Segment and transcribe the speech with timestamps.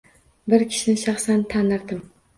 [0.53, 2.01] Bir kishini shaxsan tanirdim.